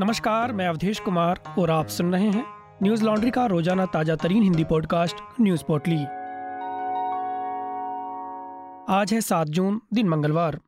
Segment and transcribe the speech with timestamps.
[0.00, 2.44] नमस्कार, मैं अवधेश कुमार और आप सुन रहे हैं
[2.82, 5.96] न्यूज़ लॉन्ड्री का रोज़ाना ताज़ा तरीन हिंदी पॉडकास्ट न्यूज़ पोर्टली।
[8.94, 10.58] आज है सात जून, दिन मंगलवार।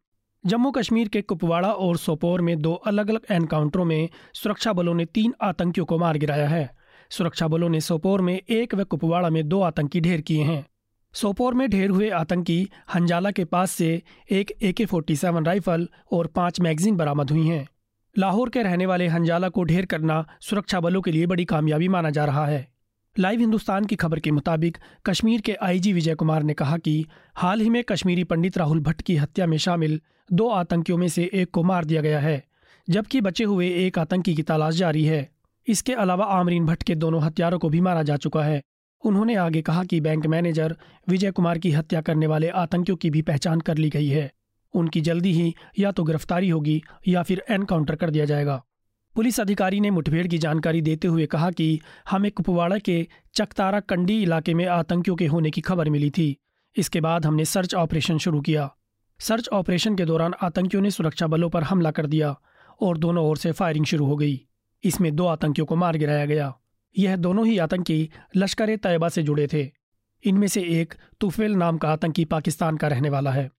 [0.45, 5.05] जम्मू कश्मीर के कुपवाड़ा और सोपोर में दो अलग अलग एनकाउंटरों में सुरक्षा बलों ने
[5.05, 6.71] तीन आतंकियों को मार गिराया है।
[7.11, 10.65] सुरक्षा बलों ने सोपोर में एक व कुपवाड़ा में दो आतंकी ढेर किए हैं।
[11.15, 15.89] सोपोर में ढेर हुए आतंकी हंजाला के पास से एक ए के फोर्टी सेवन राइफल
[16.13, 17.67] और पाँच मैगजीन बरामद हुई हैं।
[18.19, 22.11] लाहौर के रहने वाले हंजाला को ढेर करना सुरक्षा बलों के लिए बड़ी कामयाबी माना
[22.11, 22.67] जा रहा है।
[23.19, 24.77] लाइव हिंदुस्तान की खबर के मुताबिक,
[25.07, 29.03] कश्मीर के आईजी विजय कुमार ने कहा कि हाल ही में कश्मीरी पंडित राहुल भट्ट
[29.03, 30.01] की हत्या में शामिल
[30.33, 32.43] दो आतंकियों में से एक को मार दिया गया है,
[32.91, 35.29] जबकि बचे हुए एक आतंकी की तलाश जारी है।
[35.67, 38.63] इसके अलावा आमरीन भट्ट के दोनों हत्यारों को भी मारा जा चुका है।
[39.03, 40.77] उन्होंने आगे कहा कि बैंक मैनेजर
[41.09, 44.31] विजय कुमार की हत्या करने वाले आतंकियों की भी पहचान कर ली गई है।
[44.75, 48.63] उनकी जल्दी ही या तो गिरफ्तारी होगी या फिर एनकाउंटर कर दिया जाएगा।
[49.15, 54.23] पुलिस अधिकारी ने मुठभेड़ की जानकारी देते हुए कहा कि हमें कुपवाड़ा के चकतारा कंडी
[54.23, 56.37] इलाके में आतंकियों के होने की खबर मिली थी।
[56.77, 58.75] इसके बाद हमने सर्च ऑपरेशन शुरू किया।
[59.21, 62.35] सर्च ऑपरेशन के दौरान आतंकियों ने सुरक्षा बलों पर हमला कर दिया
[62.81, 64.41] और दोनों ओर से फायरिंग शुरू हो गई।
[64.85, 66.55] इसमें दो आतंकियों को मार गिराया गया।
[66.99, 69.71] यह दोनों ही आतंकी लश्कर ए तैयबा से जुड़े थे।
[70.25, 73.51] इनमें से एक तुफेल नाम का आतंकी पाकिस्तान का रहने वाला है।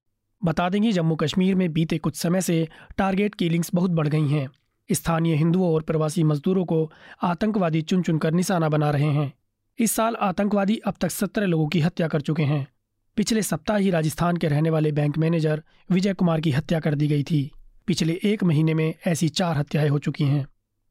[0.44, 4.48] बता देंगे जम्मू कश्मीर में बीते कुछ समय से टारगेट किलिंग्स बहुत बढ़ गई हैं।
[4.92, 6.92] स्थानीय हिंदुओं और प्रवासी मजदूरों को
[7.22, 9.32] आतंकवादी चुन चुनकर निशाना बना रहे हैं।
[9.78, 12.66] इस साल आतंकवादी अब तक सत्रह लोगों की हत्या कर चुके हैं।
[13.16, 17.08] पिछले सप्ताह ही राजस्थान के रहने वाले बैंक मैनेजर विजय कुमार की हत्या कर दी
[17.08, 17.50] गई थी।
[17.86, 20.46] पिछले एक महीने में ऐसी चार हत्याएँ हो चुकी हैं।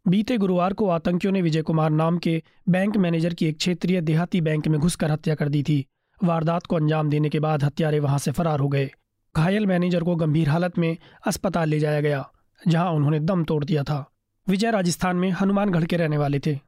[0.07, 4.41] बीते गुरुवार को आतंकियों ने विजय कुमार नाम के बैंक मैनेजर की एक क्षेत्रीय देहाती
[4.41, 5.85] बैंक में घुसकर हत्या कर दी थी।
[6.23, 8.91] वारदात को अंजाम देने के बाद हत्यारे वहाँ से फरार हो गए।
[9.35, 12.25] घायल मैनेजर को गंभीर हालत में अस्पताल ले जाया गया,
[12.67, 14.05] जहाँ उन्होंने दम तोड़ दिया था।
[14.47, 16.59] विजय राजस्थान में हनुमानगढ़ के रहने वाले थे।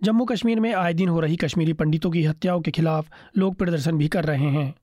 [0.00, 3.98] जम्मू कश्मीर में आए दिन हो रही कश्मीरी पंडितों की हत्याओं के खिलाफ लोग प्रदर्शन
[3.98, 4.74] भी कर रहे हैं।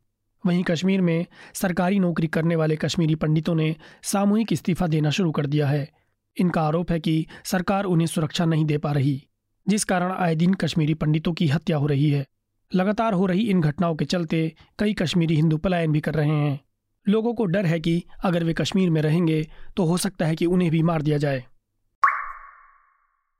[0.43, 5.45] वहीं कश्मीर में सरकारी नौकरी करने वाले कश्मीरी पंडितों ने सामूहिक इस्तीफा देना शुरू कर
[5.45, 5.89] दिया है।
[6.37, 9.21] इनका आरोप है कि सरकार उन्हें सुरक्षा नहीं दे पा रही,
[9.67, 12.25] जिस कारण आए दिन कश्मीरी पंडितों की हत्या हो रही है।
[12.71, 16.59] लगातार हो रही इन घटनाओं के चलते कई कश्मीरी हिंदू पलायन भी कर रहे हैं।
[17.07, 19.45] लोगों को डर है कि अगर वे कश्मीर में रहेंगे
[19.77, 21.43] तो हो सकता है कि उन्हें भी मार दिया जाए।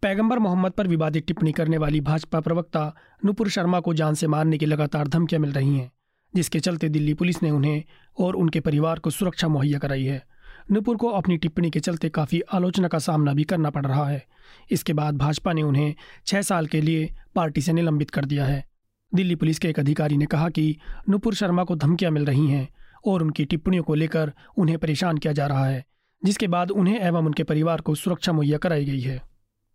[0.03, 2.94] पैगंबर मोहम्मद पर विवादित टिप्पणी करने वाली भाजपा प्रवक्ता
[3.25, 5.91] नुपुर शर्मा को जान से मारने की लगातार धमकियाँ मिल रही हैं,
[6.33, 7.83] जिसके चलते दिल्ली पुलिस ने उन्हें
[8.17, 10.23] और उनके परिवार को सुरक्षा मुहैया कराई है।
[10.72, 14.25] नुपुर को अपनी टिप्पणी के चलते काफ़ी आलोचना का सामना भी करना पड़ रहा है।
[14.72, 15.93] इसके बाद भाजपा ने उन्हें
[16.25, 18.63] छह साल के लिए पार्टी से निलंबित कर दिया है।
[19.11, 20.75] दिल्ली पुलिस के एक अधिकारी ने कहा कि
[21.09, 22.67] नुपुर शर्मा को धमकियाँ मिल रही हैं
[23.06, 25.85] और उनकी टिप्पणियों को लेकर उन्हें परेशान किया जा रहा है,
[26.25, 29.22] जिसके बाद उन्हें एवं उनके परिवार को सुरक्षा मुहैया कराई गई है।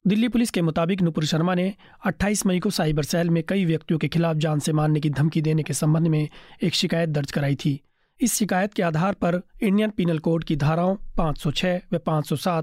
[0.06, 1.75] दिल्ली पुलिस के मुताबिक नुपुर शर्मा ने
[2.06, 5.42] 28 मई को साइबर सेल में कई व्यक्तियों के खिलाफ जान से मारने की धमकी
[5.42, 6.28] देने के संबंध में
[6.62, 7.81] एक शिकायत दर्ज कराई थी।
[8.20, 12.62] इस शिकायत के आधार पर इंडियन पिनल कोड की धाराओं 506 व 507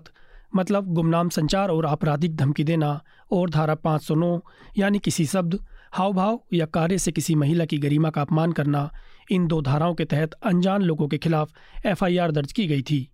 [0.55, 4.39] मतलब गुमनाम संचार और आपराधिक धमकी देना, और धारा 509
[4.77, 5.59] यानी किसी शब्द
[5.93, 8.91] हाव भाव या कार्य से किसी महिला की गरिमा का अपमान करना
[9.31, 11.51] इन दो धाराओं के तहत अनजान लोगों के खिलाफ
[11.85, 13.09] एफआईआर दर्ज की गई थी।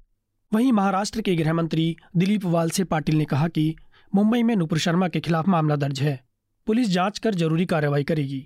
[0.53, 3.75] वहीं महाराष्ट्र के गृह मंत्री दिलीप वालसे पाटिल ने कहा कि
[4.15, 6.23] मुंबई में नुपुर शर्मा के खिलाफ मामला दर्ज है।
[6.67, 8.45] पुलिस जाँच कर ज़रूरी कार्रवाई करेगी।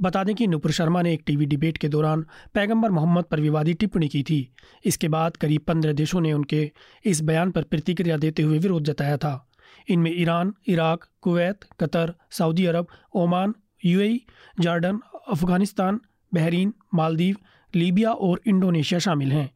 [0.00, 3.74] बता दें कि नुपुर शर्मा ने एक टीवी डिबेट के दौरान पैगंबर मोहम्मद पर विवादी
[3.74, 4.54] टिप्पणी की थी।
[4.84, 6.72] इसके बाद करीब पंद्रह देशों ने उनके
[7.04, 9.50] इस बयान पर प्रतिक्रिया देते हुए विरोध जताया था।
[9.88, 13.54] इनमें Iran, Iraq, Kuwait, Qatar, Saudi Arab, Oman,
[13.84, 14.26] UAE,
[14.60, 16.00] Jordan, Afghanistan
[16.34, 17.36] Bahrain, Maldives,
[17.74, 19.50] Libya और इंडोनेशिया शामिल हैं।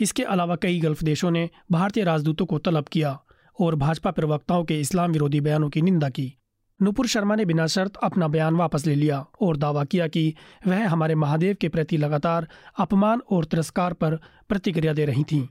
[0.00, 3.22] इसके अलावा कई गल्फ देशों ने भारतीय राजदूतों को तलब किया
[3.60, 6.34] और भाजपा प्रवक्ताओं के इस्लाम विरोधी बयानों की निंदा की।
[6.82, 10.34] नुपुर शर्मा ने बिना शर्त अपना बयान वापस ले लिया और दावा किया कि
[10.66, 12.48] वह हमारे महादेव के प्रति लगातार
[12.78, 14.16] अपमान और तिरस्कार पर
[14.48, 15.48] प्रतिक्रिया दे रही थीं।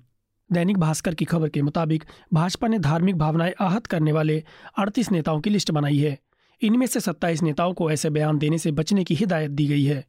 [0.52, 2.04] दैनिक भास्कर की खबर के मुताबिक,
[2.34, 4.44] भाजपा ने धार्मिक भावनाएँ आहत करने वाले
[4.78, 6.20] अड़तीस नेताओं की लिस्ट बनाई है।
[6.62, 10.06] इनमें से सत्ताईस नेताओं को ऐसे बयान देने से बचने की हिदायत दी गई है।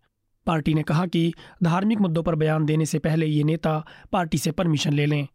[0.47, 1.33] पार्टी ने कहा कि
[1.63, 5.27] धार्मिक मुद्दों पर बयान देने से पहले ये नेता पार्टी से परमिशन ले लें।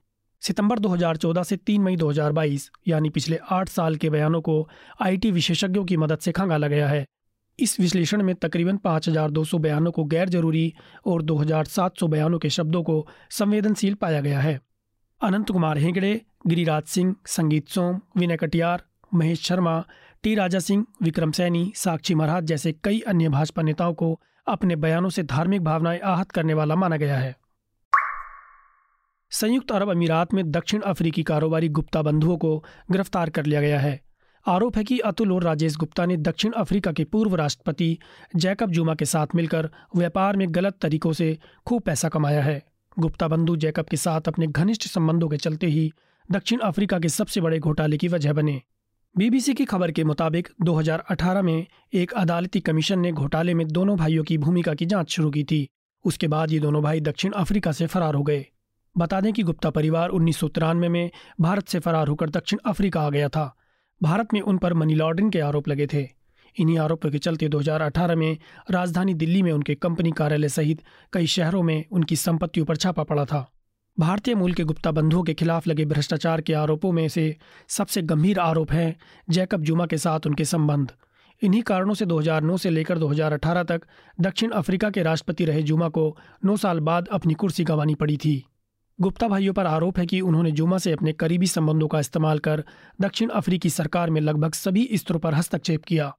[0.42, 4.70] सितंबर 2014 से 3 मई 2022 यानी पिछले आठ साल के बयानों को
[5.02, 7.06] आईटी विशेषज्ञों की मदद से खंगाला गया है।
[7.60, 10.74] इस विश्लेषण में तकरीबन 5,200 बयानों को गैर ज़रूरी
[11.06, 14.60] और 2,700 बयानों के शब्दों को संवेदनशील पाया गया है।
[15.22, 19.84] अनंत कुमार हेगड़े गिरिराज सिंह संगीत सोम विनय कटियार महेश शर्मा
[20.24, 25.10] टी राजा सिंह विक्रम सैनी साक्षी महाराज जैसे कई अन्य भाजपा नेताओं को अपने बयानों
[25.10, 27.36] से धार्मिक भावनाएँ आहत करने वाला माना गया है।
[29.32, 34.02] संयुक्त अरब अमीरात में दक्षिण अफ्रीकी कारोबारी गुप्ता बंधुओं को गिरफ़्तार कर लिया गया है।
[34.48, 37.98] आरोप है कि अतुल और राजेश गुप्ता ने दक्षिण अफ्रीका के पूर्व राष्ट्रपति
[38.36, 42.64] जैकब जुमा के साथ मिलकर व्यापार में गलत तरीकों से खूब पैसा कमाया है।
[43.00, 45.92] गुप्ता बंधु जैकब के साथ अपने घनिष्ठ संबंधों के चलते ही
[46.32, 48.62] दक्षिण अफ्रीका के सबसे बड़े घोटाले की वजह बने।
[49.18, 54.24] बीबीसी की खबर के मुताबिक 2018 में एक अदालती कमीशन ने घोटाले में दोनों भाइयों
[54.24, 55.70] की भूमिका की जाँच शुरू की थी।
[56.06, 58.46] उसके बाद ये दोनों भाई दक्षिण अफ्रीका से फरार हो गए।
[58.98, 63.02] बता दें कि गुप्ता परिवार उन्नीस सौ तिरानवे में भारत से फरार होकर दक्षिण अफ्रीका
[63.02, 63.56] आ गया था।
[64.04, 66.08] भारत में उन पर मनी लॉन्ड्रिंग के आरोप लगे थे।
[66.60, 68.38] इन्हीं आरोपों के चलते 2018 में
[68.72, 70.82] राजधानी दिल्ली में उनके कंपनी कार्यालय सहित
[71.14, 73.52] कई शहरों में उनकी संपत्तियों पर छापा पड़ा था।
[74.00, 77.38] भारतीय मूल के गुप्ता बंधुओं के खिलाफ लगे भ्रष्टाचार के आरोपों में से
[77.68, 78.96] सबसे गंभीर आरोप है
[79.30, 80.92] जैकब जुमा के साथ उनके संबंध।
[81.42, 83.82] इन्हीं कारणों से 2009 से लेकर 2018 तक
[84.22, 88.46] दक्षिण अफ्रीका के राष्ट्रपति रहे जुमा को नौ साल बाद अपनी कुर्सी गंवानी पड़ी थी।
[89.02, 92.64] गुप्ता भाइयों पर आरोप है कि उन्होंने जुमा से अपने करीबी संबंधों का इस्तेमाल कर
[93.02, 96.16] दक्षिण अफ्रीकी सरकार में लगभग सभी स्तरों पर हस्तक्षेप किया।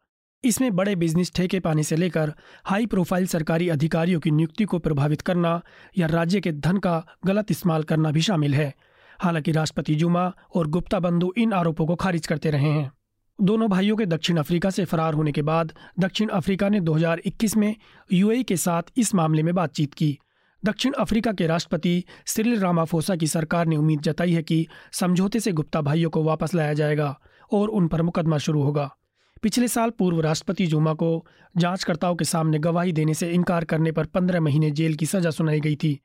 [0.46, 2.32] इसमें बड़े बिज़नेस ठेके पाने से लेकर
[2.64, 5.60] हाई प्रोफ़ाइल सरकारी अधिकारियों की नियुक्ति को प्रभावित करना
[5.98, 8.74] या राज्य के धन का गलत इस्तेमाल करना भी शामिल है।
[9.22, 12.92] हालाँकि राष्ट्रपति जुमा और गुप्ता बंधु इन आरोपों को खारिज करते रहे हैं।
[13.40, 17.76] दोनों भाइयों के दक्षिण अफ्रीका से फरार होने के बाद दक्षिण अफ्रीका ने 2021 में
[18.12, 20.18] यूएई के साथ इस मामले में बातचीत की।
[20.64, 25.52] दक्षिण अफ्रीका के राष्ट्रपति सिरिल रामाफोसा की सरकार ने उम्मीद जताई है कि समझौते से
[25.52, 27.20] गुप्ता भाइयों को वापस लाया जाएगा
[27.52, 28.96] और उन पर मुकदमा शुरू होगा।
[29.42, 34.06] पिछले साल पूर्व राष्ट्रपति जुमा को जांचकर्ताओं के सामने गवाही देने से इनकार करने पर
[34.06, 36.00] पंद्रह महीने जेल की सजा सुनाई गई थी।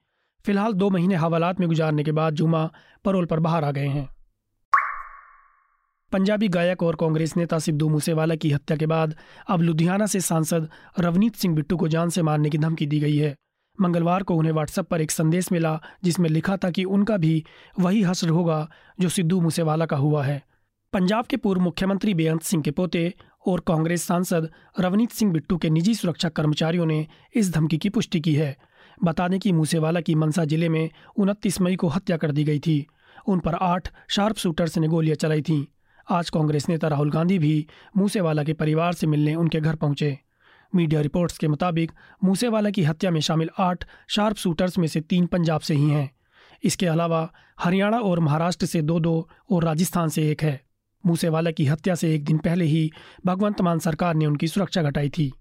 [0.46, 2.70] फ़िलहाल दो महीने हवालात में गुजारने के बाद जुमा
[3.06, 4.08] परोल पर बाहर आ गए हैं।
[6.12, 9.16] पंजाबी गायक और कांग्रेस नेता सिद्धू मूसेवाला की हत्या के बाद
[9.50, 10.70] अब लुधियाना से सांसद
[11.00, 13.36] रवनीत सिंह बिट्टू को जान से मारने की धमकी दी गई है।
[13.82, 17.44] मंगलवार को उन्हें व्हाट्सएप पर एक संदेश मिला जिसमें लिखा था कि उनका भी
[17.80, 18.68] वही हसर होगा
[19.00, 20.42] जो सिद्धू मूसेवाला का हुआ है।
[20.94, 23.14] पंजाब के पूर्व मुख्यमंत्री बेअंत सिंह के पोते
[23.48, 24.50] और कांग्रेस सांसद
[24.80, 27.06] रवनीत सिंह बिट्टू के निजी सुरक्षा कर्मचारियों ने
[27.36, 28.56] इस धमकी की पुष्टि की है।
[29.04, 32.60] बता दें कि मूसेवाला की मनसा ज़िले में उनतीस मई को हत्या कर दी गई
[32.60, 32.86] थी।
[33.28, 35.66] उन पर आठ शार्प शूटर्स ने गोलियाँ चलाई थीं।
[36.10, 37.66] आज कांग्रेस नेता राहुल गांधी भी
[37.98, 40.18] मूसेवाला के परिवार से मिलने उनके घर पहुँचे।
[40.74, 41.92] मीडिया रिपोर्ट्स के मुताबिक
[42.24, 46.10] मूसेवाला की हत्या में शामिल आठ शार्प शूटर्स में से तीन पंजाब से ही हैं।
[46.64, 49.16] इसके अलावा हरियाणा और महाराष्ट्र से दो दो
[49.52, 50.60] और राजस्थान से एक है।
[51.06, 52.92] मूसेवाला की हत्या से एक दिन पहले ही
[53.26, 55.34] भगवंत मान सरकार ने उनकी सुरक्षा घटाई थी।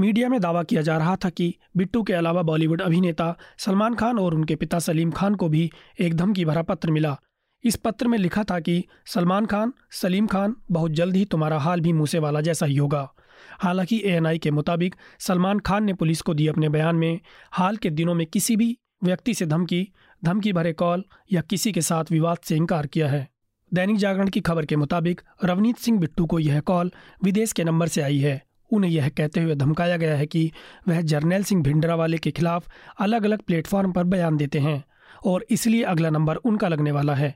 [0.00, 4.18] मीडिया में दावा किया जा रहा था कि बिट्टू के अलावा बॉलीवुड अभिनेता सलमान खान
[4.18, 5.70] और उनके पिता सलीम खान को भी
[6.00, 7.20] एक धमकी भरा पत्र मिला।
[7.64, 11.80] इस पत्र में लिखा था कि सलमान खान, सलीम खान, बहुत जल्द ही तुम्हारा हाल
[11.80, 13.12] भी मूसेवाला जैसा ही होगा।
[13.58, 17.20] हालाँकि एएनआई के मुताबिक सलमान खान ने पुलिस को दिए अपने बयान में,
[17.52, 19.92] हाल के दिनों में किसी भी व्यक्ति से धमकी
[20.24, 23.28] धमकी भरे कॉल या किसी के साथ विवाद से इनकार किया है।
[23.74, 26.90] दैनिक जागरण की खबर के मुताबिक रवनीत सिंह बिट्टू को यह कॉल
[27.24, 30.52] विदेश के नंबर से आई है। उन्हें यह कहते हुए धमकाया गया है कि
[30.88, 32.68] वह जर्नैल सिंह भिंडरा वाले के खिलाफ
[33.00, 34.84] अलग अलग प्लेटफॉर्म पर बयान देते हैं
[35.26, 37.34] और इसलिए अगला नंबर उनका लगने वाला है।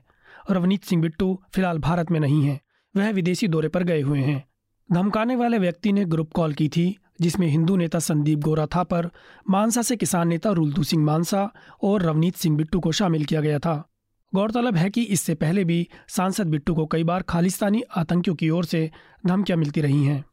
[0.51, 2.59] रवनीत सिंह बिट्टू फ़िलहाल भारत में नहीं है।
[2.95, 4.43] वह विदेशी दौरे पर गए हुए हैं।
[4.91, 9.09] धमकाने वाले व्यक्ति ने ग्रुप कॉल की थी, जिसमें हिंदू नेता संदीप गोरा था पर
[9.49, 11.51] मानसा से किसान नेता रुलदू सिंह मानसा
[11.83, 13.94] और रवनीत सिंह बिट्टू को शामिल किया गया था।
[14.35, 18.65] गौरतलब है कि इससे पहले भी सांसद बिट्टू को कई बार खालिस्तानी आतंकियों की ओर
[18.65, 18.89] से
[19.25, 20.23] धमकियाँ मिलती रही हैं।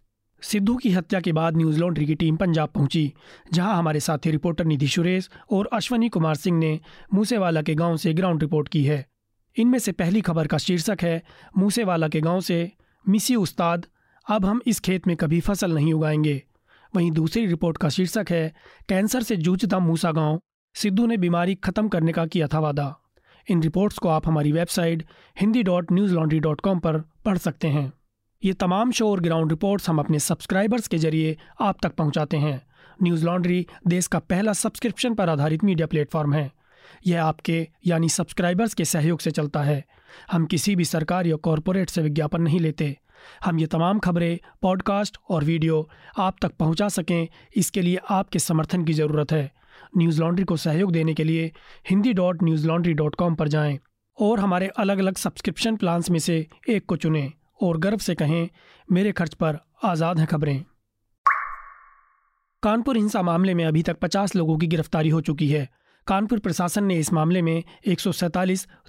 [0.43, 3.13] सिद्धू की हत्या के बाद न्यूज़ लॉन्ड्री की टीम पंजाब पहुँची,
[3.53, 6.81] जहाँ हमारे साथी रिपोर्टर निधि सुरेश और अश्वनी कुमार सिंह ने
[7.15, 9.07] मूसेवाला के गाँव से ग्राउंड रिपोर्ट की है।
[9.57, 11.23] इनमें से पहली खबर का शीर्षक है,
[11.59, 12.73] मूसेवाला के गाँव से
[13.09, 13.87] मिसी उस्ताद,
[14.31, 16.43] अब हम इस खेत में कभी फ़सल नहीं उगाएँगे।
[16.97, 18.55] वहीं दूसरी रिपोर्ट का शीर्षक है,
[18.89, 20.41] कैंसर से जूझता मूसा गाँव,
[20.75, 23.02] सिद्धू ने बीमारी खत्म करने का किया था वादा।
[23.51, 25.05] इन रिपोर्ट्स को आप हमारी website
[25.41, 27.93] Hindi dot Newslaundry dot com पर पढ़ सकते हैं।
[28.45, 32.67] ये तमाम शो और ग्राउंड रिपोर्ट्स हम अपने सब्सक्राइबर्स के ज़रिए आप तक पहुंचाते हैं।
[33.03, 36.53] न्यूज़ लॉन्ड्री देश का पहला सब्सक्रिप्शन पर आधारित मीडिया प्लेटफॉर्म है।
[37.07, 39.85] यह आपके, यानी सब्सक्राइबर्स के सहयोग से चलता है।
[40.33, 42.97] हम किसी भी सरकार या कॉरपोरेट से विज्ञापन नहीं लेते।
[43.45, 48.85] हम ये तमाम खबरें, पॉडकास्ट और वीडियो आप तक पहुँचा सकें, इसके लिए आपके समर्थन
[48.85, 49.62] की ज़रूरत है।
[49.97, 51.53] न्यूज़ लॉन्ड्री को सहयोग देने के लिए
[51.91, 53.79] Hindi dot Newslaundry dot com पर जाएँ
[54.19, 57.33] और हमारे अलग अलग सब्सक्रिप्शन प्लान्स में से एक को चुनें
[57.63, 58.49] और गर्व से कहें,
[58.93, 60.65] मेरे खर्च पर आज़ाद हैं खबरें।
[62.63, 65.69] कानपुर हिंसा मामले में अभी तक 50 लोगों की गिरफ्तारी हो चुकी है।
[66.07, 68.01] कानपुर प्रशासन ने इस मामले में एक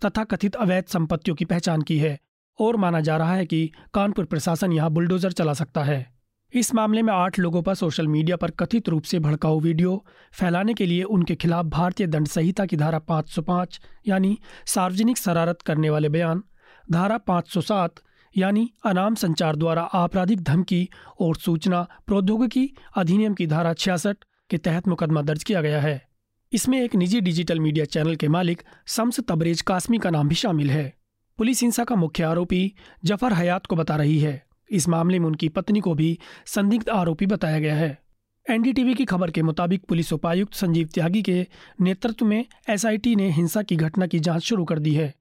[0.05, 2.19] तथा कथित अवैध संपत्तियों की पहचान की है
[2.59, 6.12] और माना जा रहा है कि कानपुर प्रशासन यहाँ बुलडोजर चला सकता है।
[6.53, 10.73] इस मामले में आठ लोगों पर सोशल मीडिया पर कथित रूप से भड़काऊ वीडियो फैलाने
[10.73, 16.09] के लिए उनके खिलाफ भारतीय दंड संहिता की धारा 505 यानी सार्वजनिक शरारत करने वाले
[16.09, 16.43] बयान,
[16.91, 18.03] धारा 507
[18.35, 20.87] यानी अनाम संचार द्वारा आपराधिक धमकी
[21.21, 26.01] और सूचना प्रौद्योगिकी अधिनियम की धारा छियासठ के तहत मुकदमा दर्ज किया गया है।
[26.51, 30.71] इसमें एक निजी डिजिटल मीडिया चैनल के मालिक शम्स तबरेज कासमी का नाम भी शामिल
[30.71, 30.91] है।
[31.39, 32.73] पुलिस हिंसा का मुख्य आरोपी
[33.05, 34.41] ज़फ़र हयात को बता रही है।
[34.73, 37.97] इस मामले में उनकी पत्नी को भी संदिग्ध आरोपी बताया गया है।
[38.49, 41.47] एनडीटीवी की खबर के मुताबिक पुलिस उपायुक्त संजीव त्यागी के
[41.81, 45.13] नेतृत्व में एसआईटी ने हिंसा की घटना की जाँच शुरू कर दी है।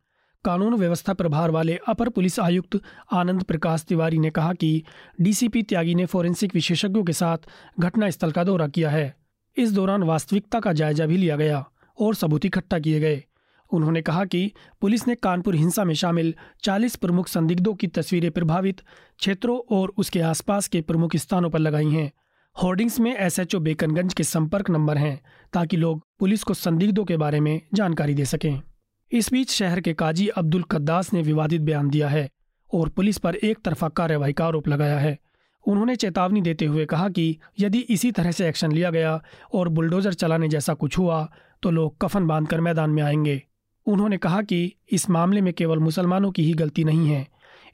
[0.44, 2.80] कानून व्यवस्था प्रभार वाले अपर पुलिस आयुक्त
[3.12, 4.84] आनंद प्रकाश तिवारी ने कहा कि
[5.20, 7.38] डीसीपी त्यागी ने फोरेंसिक विशेषज्ञों के साथ
[7.80, 9.16] घटनास्थल का दौरा किया है।
[9.56, 11.64] इस दौरान वास्तविकता का जायजा भी लिया गया
[12.00, 13.24] और सबूत इकट्ठा किए गए।
[13.72, 18.80] उन्होंने कहा कि पुलिस ने कानपुर हिंसा में शामिल 40 प्रमुख संदिग्धों की तस्वीरें प्रभावित
[19.18, 22.12] क्षेत्रों और उसके आसपास के प्रमुख स्थानों पर लगाई हैं।
[22.62, 25.20] होर्डिंग्स में एसएचओ बेकनगंज के संपर्क नंबर हैं,
[25.52, 28.60] ताकि लोग पुलिस को संदिग्धों के बारे में जानकारी दे सकें।
[29.12, 32.28] इस बीच शहर के काजी अब्दुल कद्दास ने विवादित बयान दिया है
[32.74, 35.18] और पुलिस पर एक तरफा कार्रवाई का आरोप लगाया है।
[35.66, 39.22] उन्होंने चेतावनी देते हुए कहा कि यदि इसी तरह से एक्शन लिया गया
[39.54, 43.42] और बुलडोजर चलाने जैसा कुछ हुआ तो लोग कफन बांधकर मैदान में आएँगे।
[43.86, 47.26] उन्होंने कहा कि इस मामले में केवल मुसलमानों की ही गलती नहीं है।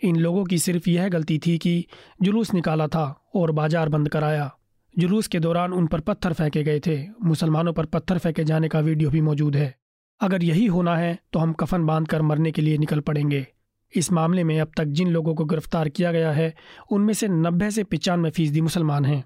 [0.03, 1.85] इन लोगों की सिर्फ़ यह गलती थी कि
[2.23, 4.51] जुलूस निकाला था और बाज़ार बंद कराया।
[4.99, 8.81] जुलूस के दौरान उन पर पत्थर फेंके गए थे। मुसलमानों पर पत्थर फेंके जाने का
[8.81, 9.75] वीडियो भी मौजूद है।
[10.21, 13.47] अगर यही होना है तो हम कफन बाँध कर मरने के लिए निकल पड़ेंगे।
[13.93, 16.55] इस मामले में अब तक जिन लोगों को गिरफ़्तार किया गया है,
[16.93, 19.25] उनमें से नब्बे से पिचानवे फ़ीसदी मुसलमान हैं।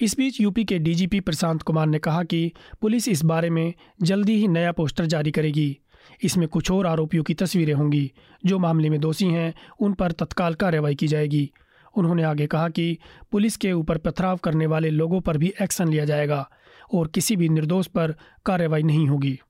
[0.00, 3.72] इस बीच यूपी के डीजीपी प्रशांत कुमार ने कहा कि पुलिस इस बारे में
[4.02, 5.78] जल्दी ही नया पोस्टर जारी करेगी।
[6.22, 8.12] इसमें कुछ और आरोपियों की तस्वीरें होंगी।
[8.46, 11.50] जो मामले में दोषी हैं, उन पर तत्काल कार्रवाई की जाएगी।
[11.96, 12.98] उन्होंने आगे कहा कि
[13.32, 16.50] पुलिस के ऊपर पथराव करने वाले लोगों पर भी एक्शन लिया जाएगा
[16.94, 18.14] और किसी भी निर्दोष पर
[18.46, 19.40] कार्रवाई नहीं होगी।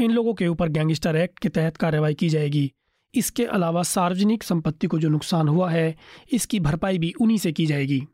[0.00, 2.72] इन लोगों के ऊपर गैंगस्टर एक्ट के तहत कार्रवाई की जाएगी।
[3.14, 5.96] इसके अलावा सार्वजनिक संपत्ति को जो नुकसान हुआ है,
[6.32, 8.06] इसकी भरपाई भी उन्हीं से की जाएगी।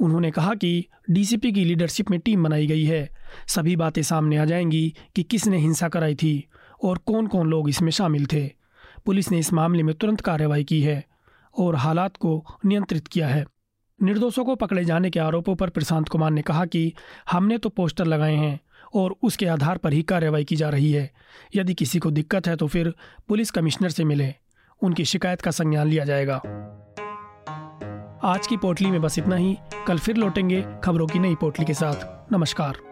[0.00, 3.10] उन्होंने कहा कि डीसीपी की लीडरशिप में टीम बनाई गई है।
[3.48, 6.48] सभी बातें सामने आ जाएँगी कि किसने हिंसा कराई थी।
[6.82, 8.50] और कौन कौन लोग इसमें शामिल थे।
[9.06, 11.04] पुलिस ने इस मामले में तुरंत कार्रवाई की है
[11.58, 13.46] और हालात को नियंत्रित किया है।
[14.02, 16.94] निर्दोषों को पकड़े जाने के आरोपों पर प्रशांत कुमार ने कहा कि
[17.30, 18.60] हमने तो पोस्टर लगाए हैं
[18.94, 21.10] और उसके आधार पर ही कार्रवाई की जा रही है।
[21.56, 22.94] यदि किसी को दिक्कत है तो फिर
[23.28, 24.34] पुलिस कमिश्नर से मिले।
[24.82, 26.36] उनकी शिकायत का संज्ञान लिया जाएगा।
[28.24, 31.74] आज की पोटली में बस इतना ही। कल फिर लौटेंगे खबरों की नई पोटली के
[31.74, 32.91] साथ। नमस्कार।